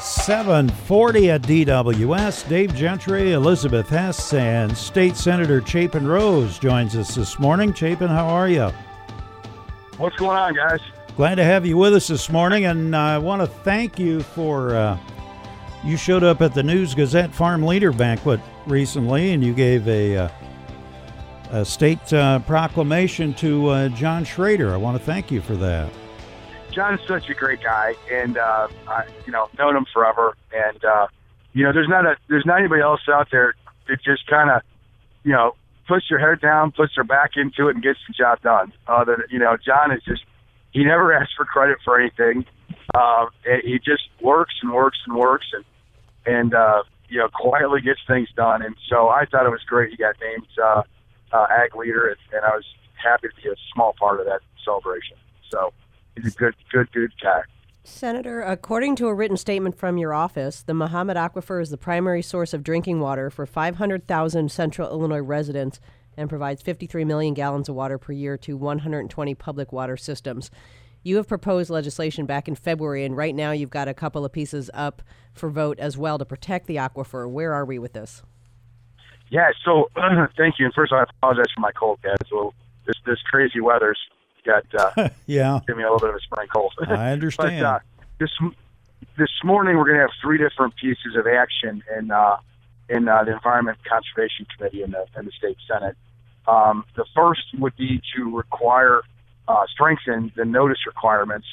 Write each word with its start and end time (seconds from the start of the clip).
740 0.00 1.30
at 1.30 1.42
DWS. 1.42 2.48
Dave 2.48 2.74
Gentry, 2.74 3.32
Elizabeth 3.32 3.88
Hess, 3.88 4.32
and 4.32 4.76
State 4.76 5.14
Senator 5.14 5.64
Chapin 5.64 6.06
Rose 6.06 6.58
joins 6.58 6.96
us 6.96 7.14
this 7.14 7.38
morning. 7.38 7.74
Chapin, 7.74 8.08
how 8.08 8.26
are 8.26 8.48
you? 8.48 8.70
What's 9.98 10.16
going 10.16 10.38
on, 10.38 10.54
guys? 10.54 10.80
Glad 11.16 11.34
to 11.34 11.44
have 11.44 11.66
you 11.66 11.76
with 11.76 11.94
us 11.94 12.08
this 12.08 12.30
morning, 12.30 12.64
and 12.64 12.96
I 12.96 13.18
want 13.18 13.42
to 13.42 13.46
thank 13.46 13.98
you 13.98 14.22
for 14.22 14.74
uh, 14.74 14.98
you 15.84 15.98
showed 15.98 16.24
up 16.24 16.40
at 16.40 16.54
the 16.54 16.62
News 16.62 16.94
Gazette 16.94 17.34
Farm 17.34 17.62
Leader 17.62 17.92
Banquet 17.92 18.40
recently, 18.66 19.32
and 19.32 19.44
you 19.44 19.52
gave 19.52 19.86
a, 19.86 20.16
uh, 20.16 20.28
a 21.50 21.64
state 21.64 22.12
uh, 22.12 22.38
proclamation 22.40 23.34
to 23.34 23.68
uh, 23.68 23.88
John 23.90 24.24
Schrader. 24.24 24.72
I 24.72 24.78
want 24.78 24.98
to 24.98 25.04
thank 25.04 25.30
you 25.30 25.42
for 25.42 25.56
that. 25.56 25.90
John's 26.72 27.00
such 27.06 27.28
a 27.28 27.34
great 27.34 27.62
guy, 27.62 27.94
and 28.10 28.38
uh, 28.38 28.68
I, 28.88 29.06
you 29.26 29.32
know, 29.32 29.48
known 29.58 29.76
him 29.76 29.86
forever. 29.92 30.36
And 30.52 30.84
uh, 30.84 31.06
you 31.52 31.64
know, 31.64 31.72
there's 31.72 31.88
not 31.88 32.06
a 32.06 32.16
there's 32.28 32.46
not 32.46 32.58
anybody 32.60 32.82
else 32.82 33.00
out 33.08 33.28
there 33.30 33.54
that 33.88 34.02
just 34.02 34.26
kind 34.26 34.50
of, 34.50 34.62
you 35.24 35.32
know, 35.32 35.54
puts 35.88 36.08
your 36.08 36.18
head 36.18 36.40
down, 36.40 36.72
puts 36.72 36.94
their 36.94 37.04
back 37.04 37.32
into 37.36 37.68
it, 37.68 37.74
and 37.74 37.82
gets 37.82 37.98
the 38.06 38.14
job 38.14 38.40
done. 38.42 38.72
Uh, 38.86 39.04
that 39.04 39.18
you 39.30 39.38
know, 39.38 39.56
John 39.64 39.90
is 39.90 40.02
just 40.04 40.22
he 40.72 40.84
never 40.84 41.12
asks 41.12 41.32
for 41.36 41.44
credit 41.44 41.78
for 41.84 42.00
anything. 42.00 42.46
Uh, 42.94 43.26
he 43.64 43.78
just 43.78 44.08
works 44.20 44.54
and 44.62 44.72
works 44.72 44.98
and 45.06 45.16
works, 45.16 45.46
and 45.52 45.64
and 46.26 46.54
uh, 46.54 46.82
you 47.08 47.18
know, 47.18 47.28
quietly 47.28 47.80
gets 47.80 48.00
things 48.06 48.28
done. 48.36 48.62
And 48.62 48.76
so 48.88 49.08
I 49.08 49.24
thought 49.26 49.46
it 49.46 49.50
was 49.50 49.62
great. 49.66 49.90
He 49.90 49.96
got 49.96 50.14
named 50.20 50.46
uh, 50.62 50.82
uh, 51.32 51.46
ag 51.50 51.74
leader, 51.74 52.08
and, 52.08 52.16
and 52.32 52.44
I 52.44 52.54
was 52.54 52.64
happy 52.94 53.28
to 53.28 53.42
be 53.42 53.48
a 53.48 53.56
small 53.74 53.94
part 53.98 54.20
of 54.20 54.26
that 54.26 54.40
celebration. 54.64 55.16
So 55.50 55.72
he's 56.22 56.34
a 56.34 56.38
good, 56.38 56.54
good, 56.70 56.90
good 56.92 57.12
guy. 57.22 57.42
Senator, 57.82 58.42
according 58.42 58.94
to 58.96 59.08
a 59.08 59.14
written 59.14 59.36
statement 59.36 59.76
from 59.76 59.96
your 59.96 60.12
office, 60.12 60.62
the 60.62 60.74
Mahomet 60.74 61.16
Aquifer 61.16 61.62
is 61.62 61.70
the 61.70 61.78
primary 61.78 62.22
source 62.22 62.52
of 62.52 62.62
drinking 62.62 63.00
water 63.00 63.30
for 63.30 63.46
500,000 63.46 64.52
central 64.52 64.90
Illinois 64.90 65.22
residents 65.22 65.80
and 66.16 66.28
provides 66.28 66.60
53 66.60 67.04
million 67.04 67.32
gallons 67.32 67.68
of 67.68 67.74
water 67.74 67.96
per 67.96 68.12
year 68.12 68.36
to 68.38 68.56
120 68.56 69.34
public 69.34 69.72
water 69.72 69.96
systems. 69.96 70.50
You 71.02 71.16
have 71.16 71.26
proposed 71.26 71.70
legislation 71.70 72.26
back 72.26 72.46
in 72.46 72.54
February, 72.54 73.04
and 73.04 73.16
right 73.16 73.34
now 73.34 73.52
you've 73.52 73.70
got 73.70 73.88
a 73.88 73.94
couple 73.94 74.26
of 74.26 74.32
pieces 74.32 74.70
up 74.74 75.00
for 75.32 75.48
vote 75.48 75.78
as 75.78 75.96
well 75.96 76.18
to 76.18 76.26
protect 76.26 76.66
the 76.66 76.76
aquifer. 76.76 77.28
Where 77.28 77.54
are 77.54 77.64
we 77.64 77.78
with 77.78 77.94
this? 77.94 78.22
Yeah, 79.30 79.50
so 79.64 79.90
thank 80.36 80.58
you. 80.58 80.66
And 80.66 80.74
first, 80.74 80.92
I 80.92 81.04
apologize 81.04 81.46
for 81.54 81.60
my 81.60 81.72
cold, 81.72 82.00
guys. 82.02 82.16
So 82.28 82.52
this 82.86 82.96
this 83.06 83.18
crazy 83.30 83.60
weather's 83.60 83.98
got 84.44 84.64
uh, 84.74 85.08
yeah, 85.26 85.60
give 85.66 85.76
me 85.76 85.82
a 85.82 85.86
little 85.86 86.00
bit 86.00 86.10
of 86.10 86.16
a 86.16 86.20
spring 86.20 86.48
cold. 86.52 86.72
I 86.86 87.12
understand. 87.12 87.60
but, 87.62 87.66
uh, 87.66 87.78
this 88.18 88.30
this 89.16 89.30
morning 89.44 89.76
we're 89.76 89.84
going 89.84 89.96
to 89.96 90.02
have 90.02 90.10
three 90.20 90.38
different 90.38 90.74
pieces 90.76 91.16
of 91.16 91.26
action 91.26 91.82
in 91.96 92.10
uh, 92.10 92.36
in 92.88 93.08
uh, 93.08 93.24
the 93.24 93.32
Environment 93.32 93.78
Conservation 93.88 94.46
Committee 94.56 94.82
in 94.82 94.90
the 94.90 95.06
in 95.18 95.24
the 95.24 95.32
state 95.32 95.56
senate. 95.70 95.96
Um, 96.46 96.84
the 96.96 97.04
first 97.14 97.42
would 97.58 97.76
be 97.76 98.00
to 98.16 98.36
require 98.36 99.02
uh, 99.48 99.64
strengthen 99.72 100.32
the 100.36 100.44
notice 100.44 100.78
requirements 100.86 101.46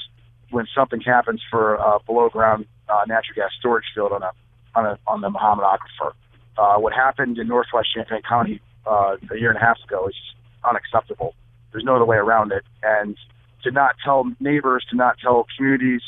when 0.50 0.66
something 0.74 1.02
happens 1.02 1.42
for 1.50 1.76
a 1.76 2.00
below 2.06 2.30
ground 2.30 2.66
uh, 2.90 3.02
natural 3.08 3.36
gas 3.36 3.52
storage 3.60 3.86
field 3.94 4.12
on 4.12 4.24
a 4.24 4.32
on 4.76 4.86
a 4.86 5.00
on 5.08 5.22
the 5.22 5.30
Mahomet 5.30 5.66
Aquifer. 5.66 6.14
Uh, 6.58 6.80
what 6.80 6.94
happened 6.94 7.38
in 7.38 7.48
Northwest 7.48 7.94
Champaign 7.94 8.22
County 8.28 8.62
uh, 8.86 9.18
a 9.32 9.38
year 9.38 9.50
and 9.50 9.58
a 9.58 9.62
half 9.62 9.78
ago 9.84 10.08
is 10.08 10.16
unacceptable. 10.64 11.36
There's 11.72 11.84
no 11.84 11.96
other 11.96 12.06
way 12.06 12.18
around 12.18 12.52
it. 12.52 12.64
And 12.84 13.18
to 13.64 13.72
not 13.72 13.96
tell 14.04 14.26
neighbors, 14.40 14.86
to 14.90 14.96
not 14.96 15.18
tell 15.20 15.46
communities, 15.56 16.02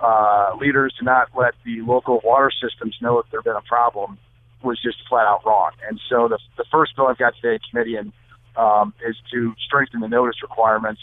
uh, 0.00 0.56
leaders, 0.60 0.94
to 0.98 1.04
not 1.04 1.28
let 1.36 1.54
the 1.64 1.80
local 1.82 2.20
water 2.24 2.50
systems 2.50 2.96
know 3.00 3.18
if 3.18 3.26
there's 3.30 3.44
been 3.44 3.56
a 3.56 3.62
problem 3.62 4.18
was 4.62 4.80
just 4.82 4.96
flat 5.08 5.26
out 5.26 5.44
wrong. 5.46 5.70
And 5.88 6.00
so 6.08 6.28
the, 6.28 6.38
the 6.56 6.64
first 6.70 6.96
bill 6.96 7.06
I've 7.06 7.18
got 7.18 7.34
today 7.36 7.54
in 7.54 7.60
committee 7.70 7.96
and, 7.96 8.12
um, 8.56 8.94
is 9.06 9.16
to 9.32 9.54
strengthen 9.64 10.00
the 10.00 10.08
notice 10.08 10.42
requirements 10.42 11.00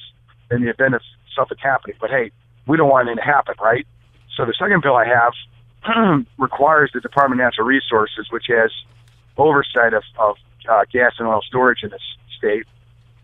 in 0.52 0.64
the 0.64 0.70
event 0.70 0.96
of 0.96 1.02
something 1.36 1.58
happening. 1.62 1.96
But 2.00 2.10
hey, 2.10 2.32
we 2.68 2.78
don't 2.78 2.90
want 2.90 3.08
anything 3.08 3.24
to 3.24 3.32
happen, 3.32 3.56
right? 3.62 3.88
So 4.36 4.46
the 4.46 4.54
second 4.60 4.82
bill 4.82 4.96
I 4.96 5.06
have 5.06 6.26
requires 6.38 6.92
the 6.94 7.00
Department 7.00 7.42
of 7.42 7.46
Natural 7.46 7.68
Resources, 7.68 8.28
which 8.32 8.46
has 8.50 8.72
oversight 9.38 9.94
of, 9.94 10.04
of 10.18 10.36
uh, 10.70 10.86
gas 10.92 11.14
and 11.20 11.28
oil 11.28 11.42
storage 11.48 11.80
in 11.84 11.90
this 11.90 12.02
state, 12.38 12.66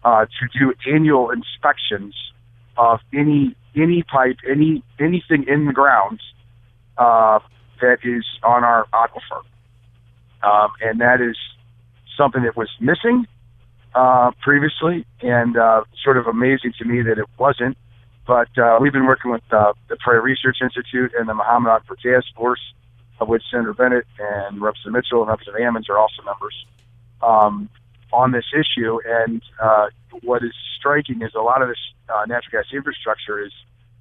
uh, 0.03 0.25
to 0.25 0.59
do 0.59 0.73
annual 0.91 1.31
inspections 1.31 2.15
of 2.77 2.99
any 3.13 3.55
any 3.75 4.03
pipe, 4.03 4.37
any 4.49 4.83
anything 4.99 5.45
in 5.47 5.65
the 5.65 5.73
ground 5.73 6.19
uh, 6.97 7.39
that 7.81 7.99
is 8.03 8.25
on 8.43 8.63
our 8.63 8.85
aquifer, 8.93 9.41
um, 10.43 10.71
and 10.81 10.99
that 11.01 11.21
is 11.21 11.37
something 12.17 12.43
that 12.43 12.57
was 12.57 12.69
missing 12.79 13.25
uh, 13.95 14.31
previously, 14.41 15.05
and 15.21 15.57
uh, 15.57 15.83
sort 16.03 16.17
of 16.17 16.27
amazing 16.27 16.73
to 16.77 16.85
me 16.85 17.01
that 17.01 17.17
it 17.17 17.25
wasn't. 17.37 17.77
But 18.27 18.49
uh, 18.57 18.77
we've 18.79 18.93
been 18.93 19.07
working 19.07 19.31
with 19.31 19.41
uh, 19.51 19.73
the 19.87 19.97
Prairie 19.97 20.21
Research 20.21 20.57
Institute 20.61 21.11
and 21.17 21.27
the 21.27 21.33
Mahomet 21.33 21.81
Aquifer 21.81 21.97
Task 21.99 22.27
Force, 22.35 22.61
of 23.19 23.27
which 23.27 23.43
Senator 23.49 23.73
Bennett 23.73 24.05
and 24.19 24.61
Representative 24.61 24.93
Mitchell 24.93 25.21
and 25.21 25.29
Representative 25.29 25.65
Ammons 25.65 25.89
are 25.89 25.97
also 25.97 26.21
members. 26.23 26.65
Um, 27.21 27.69
on 28.11 28.31
this 28.31 28.45
issue. 28.53 28.99
And 29.05 29.41
uh, 29.61 29.87
what 30.23 30.43
is 30.43 30.53
striking 30.77 31.21
is 31.21 31.31
a 31.35 31.41
lot 31.41 31.61
of 31.61 31.69
this 31.69 31.79
uh, 32.09 32.25
natural 32.25 32.51
gas 32.51 32.65
infrastructure 32.73 33.43
is 33.43 33.53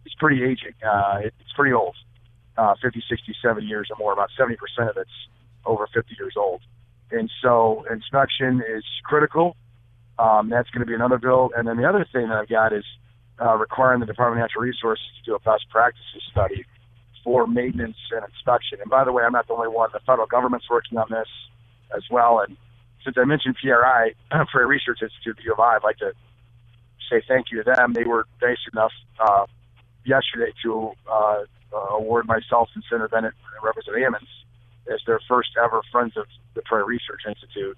is 0.06 0.14
pretty 0.18 0.42
aging. 0.42 0.74
Uh, 0.82 1.18
it, 1.24 1.34
it's 1.40 1.52
pretty 1.54 1.72
old, 1.72 1.96
uh, 2.56 2.74
50, 2.80 3.02
60, 3.08 3.34
70 3.42 3.66
years 3.66 3.88
or 3.90 3.96
more. 3.98 4.12
About 4.12 4.30
70% 4.38 4.54
of 4.88 4.96
it's 4.96 5.10
over 5.66 5.86
50 5.92 6.16
years 6.18 6.34
old. 6.36 6.62
And 7.10 7.30
so 7.42 7.84
inspection 7.90 8.62
is 8.62 8.84
critical. 9.04 9.56
Um, 10.18 10.48
that's 10.48 10.68
going 10.70 10.80
to 10.80 10.86
be 10.86 10.94
another 10.94 11.18
bill. 11.18 11.50
And 11.56 11.66
then 11.68 11.76
the 11.76 11.88
other 11.88 12.06
thing 12.12 12.28
that 12.28 12.38
I've 12.38 12.48
got 12.48 12.72
is 12.72 12.84
uh, 13.40 13.56
requiring 13.56 14.00
the 14.00 14.06
Department 14.06 14.40
of 14.40 14.48
Natural 14.48 14.64
Resources 14.64 15.04
to 15.18 15.30
do 15.30 15.34
a 15.34 15.38
best 15.40 15.68
practices 15.70 16.22
study 16.30 16.64
for 17.22 17.46
maintenance 17.46 17.96
and 18.10 18.24
inspection. 18.24 18.80
And 18.80 18.90
by 18.90 19.04
the 19.04 19.12
way, 19.12 19.22
I'm 19.22 19.32
not 19.32 19.46
the 19.46 19.54
only 19.54 19.68
one. 19.68 19.90
The 19.92 20.00
federal 20.00 20.26
government's 20.26 20.68
working 20.68 20.98
on 20.98 21.06
this 21.10 21.28
as 21.94 22.02
well. 22.10 22.40
And 22.46 22.56
since 23.04 23.16
I 23.18 23.24
mentioned 23.24 23.56
PRI, 23.62 24.14
Prairie 24.50 24.66
Research 24.76 24.98
Institute, 25.02 25.36
the 25.36 25.44
U 25.44 25.52
of 25.52 25.60
I, 25.60 25.76
I'd 25.76 25.84
like 25.84 25.98
to 25.98 26.12
say 27.10 27.22
thank 27.26 27.50
you 27.50 27.62
to 27.62 27.74
them. 27.74 27.92
They 27.92 28.04
were 28.04 28.26
nice 28.42 28.58
enough 28.72 28.92
uh, 29.18 29.46
yesterday 30.04 30.52
to 30.62 30.92
uh, 31.10 31.44
uh, 31.72 31.76
award 31.76 32.26
myself 32.26 32.68
and 32.74 32.84
Senator 32.88 33.08
Bennett 33.08 33.34
and 33.54 33.64
Representative 33.64 34.08
Ammons 34.08 34.92
as 34.92 35.00
their 35.06 35.20
first 35.28 35.50
ever 35.62 35.82
Friends 35.92 36.16
of 36.16 36.26
the 36.54 36.62
Prairie 36.62 36.84
Research 36.84 37.22
Institute 37.26 37.76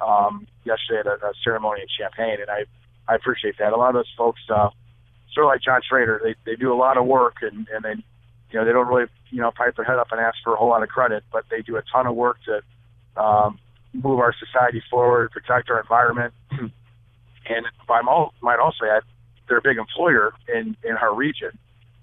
um, 0.00 0.46
yesterday 0.64 1.00
at 1.00 1.06
a, 1.06 1.26
a 1.26 1.32
ceremony 1.42 1.82
in 1.82 1.88
Champaign, 1.98 2.38
and 2.40 2.50
I 2.50 2.64
I 3.08 3.16
appreciate 3.16 3.58
that. 3.58 3.72
A 3.72 3.76
lot 3.76 3.88
of 3.88 3.94
those 3.94 4.12
folks, 4.16 4.40
uh, 4.48 4.70
sort 5.32 5.46
of 5.46 5.48
like 5.48 5.62
John 5.62 5.80
Schrader, 5.86 6.20
they 6.22 6.34
they 6.44 6.56
do 6.56 6.72
a 6.72 6.76
lot 6.76 6.96
of 6.96 7.06
work 7.06 7.36
and 7.42 7.66
and 7.72 7.84
they 7.84 8.02
you 8.50 8.58
know 8.58 8.64
they 8.64 8.72
don't 8.72 8.86
really 8.86 9.06
you 9.30 9.40
know 9.40 9.50
pipe 9.50 9.76
their 9.76 9.84
head 9.84 9.98
up 9.98 10.12
and 10.12 10.20
ask 10.20 10.36
for 10.44 10.54
a 10.54 10.56
whole 10.56 10.68
lot 10.68 10.82
of 10.82 10.88
credit, 10.88 11.24
but 11.32 11.44
they 11.50 11.62
do 11.62 11.76
a 11.76 11.82
ton 11.92 12.06
of 12.06 12.14
work 12.14 12.38
to 12.44 13.20
um, 13.20 13.58
move 13.92 14.18
our 14.20 14.34
society 14.34 14.82
forward, 14.90 15.30
protect 15.30 15.70
our 15.70 15.80
environment, 15.80 16.32
and 16.50 17.66
I 17.88 18.02
might 18.40 18.58
also 18.58 18.84
add, 18.84 19.02
they're 19.48 19.58
a 19.58 19.62
big 19.62 19.78
employer 19.78 20.32
in 20.52 20.76
in 20.84 20.92
our 20.92 21.14
region, 21.14 21.50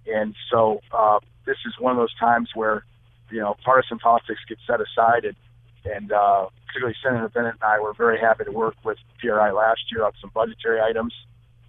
and 0.05 0.35
so 0.51 0.81
uh, 0.91 1.19
this 1.45 1.57
is 1.65 1.73
one 1.79 1.91
of 1.91 1.97
those 1.97 2.15
times 2.15 2.49
where 2.53 2.83
you 3.31 3.39
know 3.39 3.55
partisan 3.63 3.99
politics 3.99 4.41
get 4.47 4.57
set 4.67 4.79
aside, 4.81 5.25
and 5.25 5.35
and 5.85 6.11
uh, 6.11 6.47
particularly 6.67 6.95
Senator 7.01 7.29
Bennett 7.29 7.55
and 7.61 7.63
I 7.63 7.79
were 7.79 7.93
very 7.93 8.19
happy 8.19 8.43
to 8.43 8.51
work 8.51 8.75
with 8.83 8.97
PRI 9.19 9.51
last 9.51 9.79
year 9.91 10.03
on 10.03 10.11
some 10.19 10.31
budgetary 10.33 10.81
items 10.81 11.13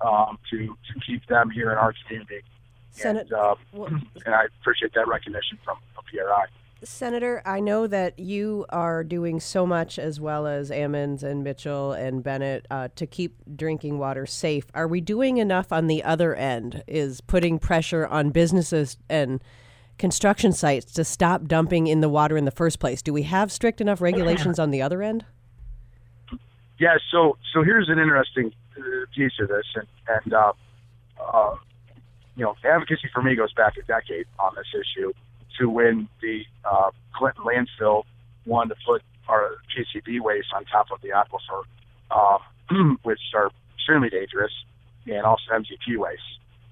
um, 0.00 0.38
to 0.50 0.66
to 0.66 1.00
keep 1.06 1.26
them 1.26 1.50
here 1.50 1.70
in 1.70 1.78
our 1.78 1.94
community. 2.06 2.42
Senate, 2.90 3.28
and, 3.30 3.32
uh, 3.32 3.54
well, 3.72 3.86
and 4.26 4.34
I 4.34 4.46
appreciate 4.60 4.94
that 4.94 5.06
recognition 5.06 5.58
from, 5.64 5.76
from 5.94 6.04
PRI. 6.10 6.46
Senator, 6.84 7.42
I 7.44 7.58
know 7.58 7.88
that 7.88 8.20
you 8.20 8.64
are 8.68 9.02
doing 9.02 9.40
so 9.40 9.66
much 9.66 9.98
as 9.98 10.20
well 10.20 10.46
as 10.46 10.70
Ammons 10.70 11.24
and 11.24 11.42
Mitchell 11.42 11.92
and 11.92 12.22
Bennett 12.22 12.66
uh, 12.70 12.88
to 12.94 13.04
keep 13.04 13.36
drinking 13.56 13.98
water 13.98 14.26
safe. 14.26 14.64
Are 14.74 14.86
we 14.86 15.00
doing 15.00 15.38
enough 15.38 15.72
on 15.72 15.88
the 15.88 16.04
other 16.04 16.36
end? 16.36 16.84
Is 16.86 17.20
putting 17.20 17.58
pressure 17.58 18.06
on 18.06 18.30
businesses 18.30 18.96
and 19.08 19.42
construction 19.98 20.52
sites 20.52 20.92
to 20.92 21.02
stop 21.02 21.46
dumping 21.46 21.88
in 21.88 22.00
the 22.00 22.08
water 22.08 22.36
in 22.36 22.44
the 22.44 22.52
first 22.52 22.78
place? 22.78 23.02
Do 23.02 23.12
we 23.12 23.24
have 23.24 23.50
strict 23.50 23.80
enough 23.80 24.00
regulations 24.00 24.60
on 24.60 24.70
the 24.70 24.80
other 24.80 25.02
end? 25.02 25.24
Yeah. 26.78 26.98
So, 27.10 27.38
so 27.52 27.64
here's 27.64 27.88
an 27.88 27.98
interesting 27.98 28.52
uh, 28.78 28.82
piece 29.16 29.32
of 29.40 29.48
this, 29.48 29.66
and, 29.74 29.86
and 30.06 30.32
uh, 30.32 30.52
uh, 31.20 31.56
you 32.36 32.44
know, 32.44 32.54
advocacy 32.64 33.10
for 33.12 33.20
me 33.20 33.34
goes 33.34 33.52
back 33.54 33.76
a 33.76 33.82
decade 33.82 34.26
on 34.38 34.54
this 34.54 34.68
issue 34.72 35.12
to 35.58 35.68
when 35.68 36.08
the 36.20 36.42
uh, 36.64 36.90
Clinton 37.14 37.44
landfill 37.44 38.04
wanted 38.46 38.74
to 38.74 38.80
put 38.86 39.02
our 39.28 39.56
PCB 39.76 40.20
waste 40.20 40.48
on 40.54 40.64
top 40.64 40.86
of 40.92 41.00
the 41.02 41.08
aquifer, 41.08 41.62
uh, 42.10 42.38
which 43.02 43.20
are 43.34 43.50
extremely 43.74 44.08
dangerous, 44.08 44.52
and 45.06 45.24
also 45.24 45.42
MGP 45.52 45.98
waste, 45.98 46.22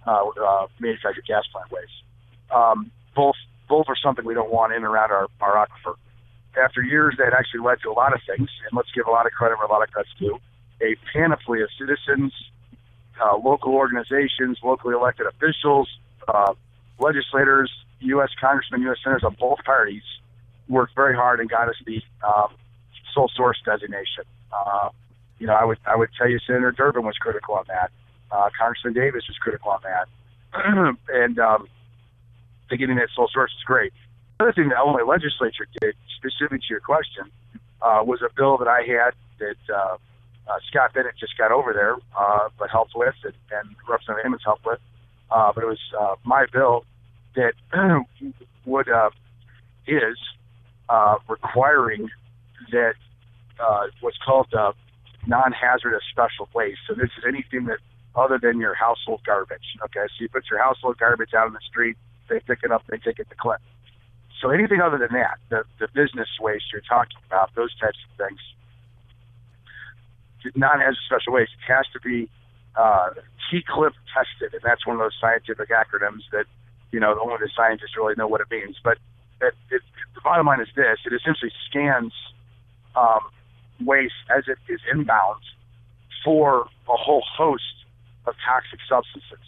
uh, 0.06 0.26
uh, 0.26 0.66
manufactured 0.78 1.24
gas 1.26 1.44
plant 1.52 1.70
waste. 1.70 1.92
Um, 2.50 2.90
both 3.14 3.36
both 3.68 3.86
are 3.88 3.96
something 3.96 4.24
we 4.24 4.34
don't 4.34 4.52
want 4.52 4.72
in 4.72 4.76
and 4.76 4.86
around 4.86 5.10
our, 5.10 5.26
our 5.40 5.66
aquifer. 5.66 5.96
After 6.62 6.82
years, 6.82 7.16
that 7.18 7.32
actually 7.32 7.60
led 7.60 7.80
to 7.82 7.90
a 7.90 7.92
lot 7.92 8.14
of 8.14 8.20
things, 8.26 8.48
and 8.64 8.76
let's 8.76 8.90
give 8.94 9.06
a 9.06 9.10
lot 9.10 9.26
of 9.26 9.32
credit 9.32 9.58
where 9.58 9.66
a 9.66 9.70
lot 9.70 9.82
of 9.82 9.90
credit's 9.90 10.14
due. 10.18 10.38
A 10.80 10.94
panoply 11.12 11.62
of 11.62 11.68
citizens, 11.78 12.32
uh, 13.20 13.36
local 13.36 13.74
organizations, 13.74 14.58
locally 14.62 14.94
elected 14.94 15.26
officials, 15.26 15.88
uh, 16.28 16.54
legislators, 16.98 17.70
U.S. 18.00 18.30
congressmen, 18.40 18.82
U.S. 18.82 18.98
senators 19.02 19.24
of 19.24 19.36
both 19.38 19.58
parties 19.64 20.02
worked 20.68 20.94
very 20.94 21.14
hard 21.14 21.40
and 21.40 21.48
got 21.48 21.68
us 21.68 21.76
the 21.86 22.02
um, 22.26 22.48
sole 23.14 23.30
source 23.34 23.58
designation. 23.64 24.24
Uh, 24.52 24.90
you 25.38 25.46
know, 25.46 25.54
I 25.54 25.64
would 25.64 25.78
I 25.86 25.96
would 25.96 26.10
tell 26.16 26.28
you 26.28 26.38
Senator 26.46 26.72
Durbin 26.72 27.04
was 27.04 27.16
critical 27.16 27.54
on 27.54 27.64
that. 27.68 27.90
Uh, 28.30 28.48
Congressman 28.58 28.94
Davis 28.94 29.24
was 29.28 29.36
critical 29.38 29.70
on 29.70 29.80
that, 29.84 30.96
and 31.08 31.38
um, 31.38 31.68
getting 32.70 32.96
that 32.96 33.08
sole 33.14 33.28
source 33.32 33.52
is 33.52 33.64
great. 33.64 33.92
The 34.38 34.44
other 34.44 34.52
thing 34.52 34.68
the 34.68 34.76
Illinois 34.76 35.06
legislature 35.06 35.66
did, 35.80 35.94
specific 36.16 36.60
to 36.62 36.66
your 36.68 36.80
question, 36.80 37.30
uh, 37.80 38.02
was 38.04 38.20
a 38.22 38.28
bill 38.34 38.58
that 38.58 38.68
I 38.68 38.82
had 38.82 39.14
that 39.38 39.74
uh, 39.74 39.96
uh, 40.48 40.58
Scott 40.68 40.92
Bennett 40.94 41.14
just 41.18 41.36
got 41.38 41.52
over 41.52 41.72
there, 41.72 41.96
uh, 42.16 42.48
but 42.58 42.70
helped 42.70 42.92
with, 42.94 43.14
and, 43.24 43.34
and 43.50 43.76
Representative 43.88 44.30
Ammons 44.30 44.44
helped 44.44 44.66
with. 44.66 44.80
Uh, 45.30 45.52
but 45.54 45.64
it 45.64 45.66
was 45.66 45.80
uh, 45.98 46.14
my 46.24 46.46
bill 46.52 46.84
that 47.36 47.54
would 48.64 48.88
uh, 48.88 49.10
is 49.86 50.18
uh, 50.88 51.16
requiring 51.28 52.08
that 52.72 52.94
uh, 53.60 53.84
what's 54.00 54.18
called 54.18 54.52
uh, 54.54 54.72
non-hazardous 55.26 56.02
special 56.10 56.48
waste. 56.54 56.80
So 56.88 56.94
this 56.94 57.10
is 57.18 57.24
anything 57.26 57.66
that 57.66 57.78
other 58.14 58.38
than 58.40 58.58
your 58.58 58.74
household 58.74 59.20
garbage. 59.26 59.76
Okay, 59.84 60.06
so 60.08 60.14
you 60.20 60.28
put 60.28 60.44
your 60.50 60.62
household 60.62 60.96
garbage 60.98 61.34
out 61.34 61.46
on 61.46 61.52
the 61.52 61.60
street, 61.68 61.96
they 62.28 62.40
pick 62.40 62.60
it 62.62 62.72
up, 62.72 62.82
they 62.88 62.98
take 62.98 63.18
it 63.18 63.28
to 63.28 63.36
Clint. 63.36 63.60
So 64.40 64.50
anything 64.50 64.80
other 64.80 64.98
than 64.98 65.12
that, 65.12 65.38
the, 65.48 65.64
the 65.78 65.88
business 65.94 66.28
waste 66.40 66.64
you're 66.72 66.82
talking 66.82 67.16
about, 67.26 67.54
those 67.54 67.74
types 67.78 67.98
of 68.10 68.26
things, 68.26 68.40
non-hazardous 70.54 70.98
special 71.06 71.32
waste 71.32 71.52
has 71.66 71.86
to 71.92 72.00
be 72.00 72.28
uh, 72.76 73.10
TCLP 73.52 73.92
tested, 74.12 74.54
and 74.54 74.62
that's 74.62 74.86
one 74.86 74.96
of 74.96 75.00
those 75.00 75.16
scientific 75.20 75.68
acronyms 75.70 76.24
that 76.32 76.46
you 76.96 77.00
know 77.00 77.14
only 77.20 77.36
the 77.38 77.50
scientists 77.54 77.94
really 77.94 78.14
know 78.16 78.26
what 78.26 78.40
it 78.40 78.46
means. 78.50 78.76
But 78.82 78.96
it, 79.42 79.52
it, 79.70 79.82
the 80.14 80.22
bottom 80.24 80.46
line 80.46 80.62
is 80.62 80.68
this: 80.74 80.96
it 81.04 81.12
essentially 81.12 81.52
scans 81.68 82.14
um, 82.96 83.20
waste 83.84 84.14
as 84.34 84.44
it 84.48 84.56
is 84.72 84.80
inbound 84.90 85.42
for 86.24 86.62
a 86.88 86.96
whole 86.96 87.22
host 87.36 87.84
of 88.26 88.34
toxic 88.48 88.80
substances. 88.88 89.46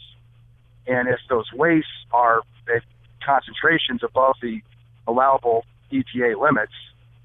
And 0.87 1.09
if 1.09 1.21
those 1.31 1.47
wastes 1.55 1.89
are 2.13 2.43
at 2.69 2.83
concentrations 3.25 4.03
above 4.03 4.35
the 4.43 4.61
allowable 5.07 5.65
EPA 5.91 6.39
limits, 6.39 6.77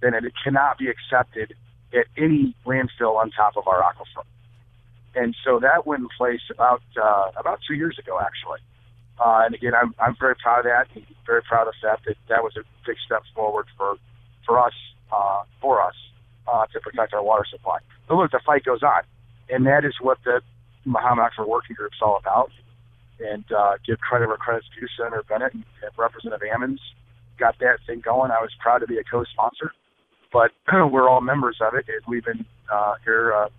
then 0.02 0.14
it 0.14 0.24
cannot 0.42 0.78
be 0.78 0.88
accepted 0.88 1.54
at 1.94 2.06
any 2.16 2.56
landfill 2.66 3.18
on 3.18 3.30
top 3.32 3.58
of 3.58 3.68
our 3.68 3.82
aquifer. 3.82 4.24
And 5.16 5.36
so 5.44 5.60
that 5.60 5.86
went 5.86 6.04
in 6.04 6.10
place 6.18 6.48
about 6.50 6.82
uh, 6.96 7.32
about 7.36 7.60
two 7.68 7.74
years 7.74 8.00
ago, 8.00 8.22
actually. 8.22 8.60
Uh, 9.24 9.44
and 9.46 9.56
again, 9.56 9.74
I'm 9.74 9.96
I'm 10.00 10.16
very 10.20 10.36
proud 10.36 10.60
of 10.60 10.66
that. 10.66 10.88
Very 11.26 11.42
proud 11.44 11.68
of 11.68 11.74
the 11.80 11.88
fact 11.88 12.06
that 12.06 12.18
that 12.28 12.44
was 12.44 12.58
a 12.58 12.64
big 12.86 12.98
step 13.06 13.24
forward 13.34 13.68
for 13.78 13.96
for 14.46 14.60
us 14.60 14.74
uh, 15.12 15.44
for 15.62 15.82
us 15.82 15.96
uh, 16.48 16.66
to 16.74 16.80
protect 16.80 17.14
our 17.14 17.24
water 17.24 17.46
supply. 17.50 17.80
But 18.08 18.16
look, 18.16 18.32
the 18.32 18.42
fight 18.46 18.66
goes 18.66 18.84
on, 18.84 19.04
and 19.50 19.66
that 19.66 19.86
is 19.86 19.94
what 20.02 20.18
the 20.26 20.42
Mahomet 20.86 21.32
Aquifer 21.32 21.48
Working 21.48 21.76
Group 21.76 21.94
is 21.94 22.02
all 22.02 22.18
about. 22.18 22.52
And 23.20 23.46
uh, 23.52 23.78
give 23.88 24.00
credit 24.00 24.28
where 24.28 24.38
credit's 24.38 24.68
due. 24.78 24.88
Senator 24.98 25.24
Bennett 25.30 25.54
and 25.54 25.64
Representative 25.98 26.46
Ammons 26.54 26.80
got 27.40 27.58
that 27.60 27.78
thing 27.88 28.02
going. 28.02 28.32
I 28.32 28.42
was 28.42 28.52
proud 28.60 28.80
to 28.80 28.88
be 28.88 28.98
a 28.98 29.04
co-sponsor, 29.04 29.72
but 30.34 30.52
we're 30.92 31.08
all 31.08 31.22
members 31.22 31.58
of 31.62 31.76
it. 31.76 31.86
And 31.88 32.02
we've 32.08 32.26
been 32.26 32.46
uh, 32.72 32.96
here 33.06 33.34
uh, 33.34 33.50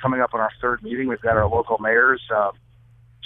coming 0.00 0.20
up 0.20 0.34
on 0.34 0.40
our 0.40 0.50
third 0.60 0.82
meeting. 0.82 1.08
We've 1.08 1.20
got 1.20 1.36
our 1.36 1.46
local 1.46 1.78
mayors, 1.78 2.22
uh, 2.34 2.50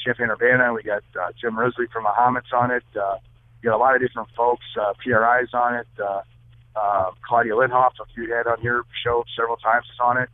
Champaign 0.07 0.31
Urbana. 0.31 0.73
We 0.73 0.83
got 0.83 1.03
uh, 1.21 1.33
Jim 1.41 1.59
Risley 1.59 1.87
from 1.93 2.05
Mahomet's 2.05 2.53
on 2.53 2.71
it. 2.71 2.85
Uh, 2.95 3.17
we 3.61 3.67
got 3.67 3.77
a 3.77 3.79
lot 3.79 3.95
of 3.95 4.01
different 4.01 4.29
folks. 4.37 4.65
Uh, 4.81 4.93
PRI's 5.03 5.53
on 5.53 5.75
it. 5.75 5.87
Uh, 5.99 6.23
uh, 6.77 7.11
Claudia 7.27 7.53
Lenhoff, 7.53 7.93
who 8.15 8.23
you 8.23 8.35
had 8.35 8.47
on 8.47 8.63
your 8.63 8.85
show 9.03 9.25
several 9.37 9.57
times, 9.57 9.87
is 9.87 9.99
on 10.03 10.19
it. 10.19 10.29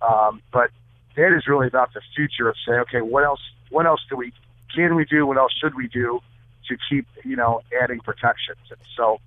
Um, 0.00 0.40
but 0.52 0.70
that 1.16 1.36
is 1.36 1.46
really 1.46 1.66
about 1.66 1.92
the 1.92 2.00
future 2.14 2.48
of 2.48 2.54
saying, 2.66 2.80
okay, 2.80 3.00
what 3.00 3.24
else? 3.24 3.40
What 3.70 3.86
else 3.86 4.00
do 4.08 4.16
we 4.16 4.32
can 4.74 4.94
we 4.94 5.04
do? 5.04 5.26
What 5.26 5.36
else 5.36 5.52
should 5.60 5.74
we 5.74 5.88
do 5.88 6.20
to 6.68 6.76
keep 6.88 7.06
you 7.24 7.36
know 7.36 7.62
adding 7.82 8.00
protections? 8.00 8.64
And 8.70 8.80
so 8.96 9.18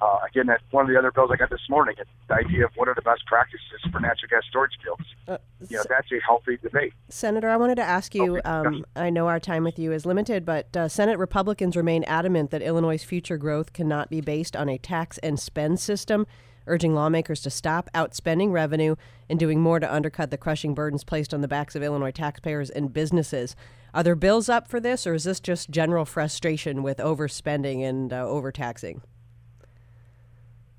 uh, 0.00 0.18
again, 0.28 0.48
one 0.70 0.84
of 0.84 0.90
the 0.90 0.98
other 0.98 1.10
bills 1.10 1.30
I 1.32 1.36
got 1.36 1.50
this 1.50 1.68
morning, 1.68 1.94
the 2.28 2.34
idea 2.34 2.64
of 2.64 2.70
what 2.76 2.88
are 2.88 2.94
the 2.94 3.02
best 3.02 3.26
practices 3.26 3.80
for 3.92 4.00
natural 4.00 4.28
gas 4.30 4.42
storage 4.48 4.72
fields. 4.82 5.04
Uh, 5.28 5.38
you 5.68 5.76
know, 5.76 5.84
that's 5.88 6.10
a 6.12 6.20
healthy 6.24 6.56
debate. 6.56 6.92
Senator, 7.08 7.50
I 7.50 7.56
wanted 7.56 7.76
to 7.76 7.82
ask 7.82 8.14
you. 8.14 8.40
Um, 8.44 8.84
I 8.96 9.10
know 9.10 9.26
our 9.28 9.40
time 9.40 9.64
with 9.64 9.78
you 9.78 9.92
is 9.92 10.06
limited, 10.06 10.44
but 10.44 10.74
uh, 10.76 10.88
Senate 10.88 11.18
Republicans 11.18 11.76
remain 11.76 12.04
adamant 12.04 12.50
that 12.50 12.62
Illinois' 12.62 13.04
future 13.04 13.36
growth 13.36 13.72
cannot 13.72 14.10
be 14.10 14.20
based 14.20 14.56
on 14.56 14.68
a 14.68 14.78
tax 14.78 15.18
and 15.18 15.38
spend 15.38 15.78
system, 15.80 16.26
urging 16.66 16.94
lawmakers 16.94 17.42
to 17.42 17.50
stop 17.50 17.90
outspending 17.94 18.52
revenue 18.52 18.96
and 19.28 19.38
doing 19.38 19.60
more 19.60 19.80
to 19.80 19.92
undercut 19.92 20.30
the 20.30 20.38
crushing 20.38 20.74
burdens 20.74 21.04
placed 21.04 21.34
on 21.34 21.40
the 21.40 21.48
backs 21.48 21.76
of 21.76 21.82
Illinois 21.82 22.10
taxpayers 22.10 22.70
and 22.70 22.92
businesses. 22.92 23.54
Are 23.92 24.02
there 24.02 24.14
bills 24.14 24.48
up 24.48 24.68
for 24.68 24.80
this, 24.80 25.06
or 25.06 25.14
is 25.14 25.24
this 25.24 25.40
just 25.40 25.70
general 25.70 26.04
frustration 26.04 26.82
with 26.82 26.98
overspending 26.98 27.82
and 27.82 28.12
uh, 28.12 28.26
overtaxing? 28.26 29.02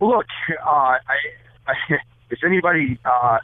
Look, 0.02 0.26
uh, 0.66 0.68
I, 0.68 0.98
I, 1.68 1.74
if 2.32 2.40
anybody 2.44 3.00
uh, 3.06 3.38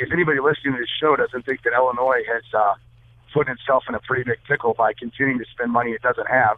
if 0.00 0.10
anybody 0.12 0.40
listening 0.40 0.74
to 0.74 0.80
this 0.80 0.88
show 1.00 1.16
doesn't 1.16 1.44
think 1.44 1.62
that 1.64 1.74
Illinois 1.74 2.22
has 2.26 2.42
uh, 2.56 2.74
put 3.34 3.48
itself 3.48 3.84
in 3.88 3.94
a 3.94 4.00
pretty 4.00 4.24
big 4.24 4.38
pickle 4.48 4.74
by 4.74 4.92
continuing 4.98 5.38
to 5.38 5.44
spend 5.52 5.70
money 5.70 5.92
it 5.92 6.02
doesn't 6.02 6.28
have, 6.28 6.56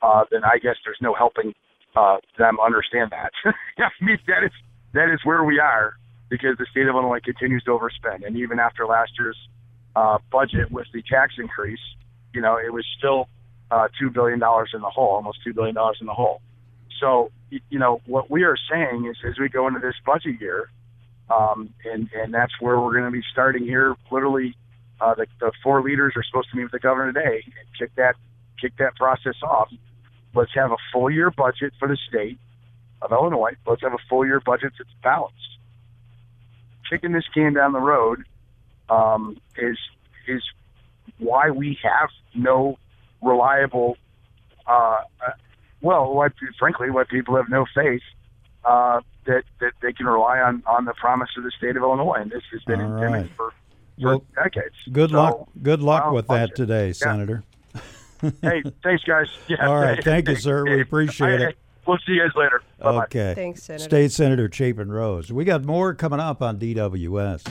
uh, 0.00 0.24
then 0.30 0.44
I 0.44 0.58
guess 0.58 0.76
there's 0.84 0.98
no 1.02 1.14
helping 1.14 1.54
uh, 1.94 2.16
them 2.38 2.58
understand 2.58 3.12
that. 3.12 3.32
I 3.78 3.90
mean, 4.00 4.18
that 4.26 4.44
is 4.44 4.52
that 4.94 5.12
is 5.12 5.20
where 5.24 5.44
we 5.44 5.60
are 5.60 5.94
because 6.30 6.56
the 6.58 6.66
state 6.70 6.88
of 6.88 6.94
Illinois 6.94 7.20
continues 7.22 7.62
to 7.64 7.70
overspend, 7.70 8.26
and 8.26 8.36
even 8.36 8.58
after 8.58 8.86
last 8.86 9.12
year's 9.18 9.36
uh, 9.94 10.18
budget 10.32 10.70
with 10.70 10.86
the 10.94 11.02
tax 11.02 11.34
increase, 11.38 11.80
you 12.32 12.40
know, 12.40 12.56
it 12.56 12.72
was 12.72 12.84
still 12.98 13.28
uh, 13.70 13.88
two 14.00 14.10
billion 14.10 14.38
dollars 14.38 14.70
in 14.72 14.80
the 14.80 14.90
hole, 14.90 15.10
almost 15.16 15.38
two 15.44 15.52
billion 15.52 15.74
dollars 15.74 15.98
in 16.00 16.06
the 16.06 16.14
hole. 16.14 16.40
So, 17.00 17.30
you 17.50 17.78
know, 17.78 18.00
what 18.06 18.30
we 18.30 18.44
are 18.44 18.56
saying 18.70 19.06
is 19.06 19.16
as 19.26 19.38
we 19.38 19.48
go 19.48 19.66
into 19.68 19.80
this 19.80 19.94
budget 20.04 20.40
year, 20.40 20.70
um, 21.28 21.74
and, 21.84 22.08
and 22.14 22.32
that's 22.32 22.52
where 22.60 22.78
we're 22.80 22.92
going 22.92 23.04
to 23.04 23.10
be 23.10 23.24
starting 23.32 23.64
here. 23.64 23.96
Literally, 24.10 24.56
uh, 25.00 25.14
the, 25.14 25.26
the 25.40 25.52
four 25.62 25.82
leaders 25.82 26.14
are 26.16 26.22
supposed 26.22 26.50
to 26.50 26.56
meet 26.56 26.64
with 26.64 26.72
the 26.72 26.78
governor 26.78 27.12
today 27.12 27.42
and 27.44 27.66
kick 27.78 27.94
that, 27.96 28.16
kick 28.60 28.76
that 28.78 28.94
process 28.96 29.34
off. 29.42 29.70
Let's 30.34 30.54
have 30.54 30.70
a 30.70 30.76
full 30.92 31.10
year 31.10 31.30
budget 31.30 31.72
for 31.78 31.88
the 31.88 31.98
state 32.08 32.38
of 33.02 33.12
Illinois. 33.12 33.52
Let's 33.66 33.82
have 33.82 33.94
a 33.94 33.98
full 34.08 34.24
year 34.24 34.40
budget 34.40 34.72
that's 34.78 34.90
balanced. 35.02 35.36
Kicking 36.88 37.12
this 37.12 37.26
can 37.34 37.54
down 37.54 37.72
the 37.72 37.80
road 37.80 38.24
um, 38.88 39.38
is 39.56 39.78
is 40.28 40.42
why 41.18 41.50
we 41.50 41.78
have 41.82 42.10
no 42.34 42.78
reliable 43.22 43.96
uh, 44.66 45.02
well, 45.80 46.12
why, 46.12 46.28
frankly, 46.58 46.90
why 46.90 47.04
people 47.04 47.36
have 47.36 47.48
no 47.48 47.66
faith 47.74 48.02
uh, 48.64 49.00
that 49.26 49.44
that 49.60 49.72
they 49.82 49.92
can 49.92 50.06
rely 50.06 50.38
on 50.40 50.62
on 50.66 50.84
the 50.84 50.94
promise 50.94 51.30
of 51.36 51.44
the 51.44 51.50
state 51.56 51.76
of 51.76 51.82
Illinois, 51.82 52.18
and 52.20 52.30
this 52.30 52.42
has 52.52 52.62
been 52.64 52.80
All 52.80 52.94
endemic 52.94 53.22
right. 53.22 53.36
for, 53.36 53.50
for 54.00 54.06
well, 54.08 54.24
decades. 54.34 54.74
Good 54.90 55.10
so, 55.10 55.16
luck. 55.16 55.48
Good 55.62 55.80
luck 55.80 56.12
with 56.12 56.26
that 56.28 56.54
today, 56.54 56.88
yeah. 56.88 56.92
Senator. 56.92 57.44
hey, 58.42 58.62
thanks, 58.82 59.04
guys. 59.04 59.28
Yeah, 59.48 59.68
All 59.68 59.76
right, 59.76 60.02
thank 60.02 60.28
you, 60.28 60.36
sir. 60.36 60.64
We 60.64 60.80
appreciate 60.80 61.40
it. 61.40 61.58
We'll 61.86 61.98
see 61.98 62.14
you 62.14 62.22
guys 62.22 62.34
later. 62.34 62.62
Bye-bye. 62.80 63.04
Okay. 63.04 63.32
Thanks, 63.36 63.62
Senator. 63.62 63.84
State 63.84 64.10
Senator 64.10 64.50
Chapin 64.52 64.90
Rose. 64.90 65.32
We 65.32 65.44
got 65.44 65.64
more 65.64 65.94
coming 65.94 66.18
up 66.18 66.42
on 66.42 66.58
DWS. 66.58 67.46